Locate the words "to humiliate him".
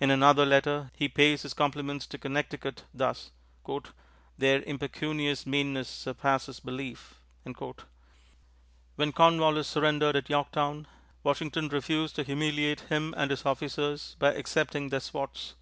12.16-13.12